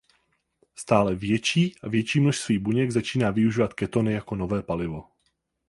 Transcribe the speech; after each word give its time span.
Stále 0.75 1.15
větší 1.15 1.75
a 1.83 1.89
větší 1.89 2.19
množství 2.19 2.57
buněk 2.57 2.91
začíná 2.91 3.31
využívat 3.31 3.73
ketony 3.73 4.13
jako 4.13 4.35
nové 4.35 4.63
palivo. 4.63 5.03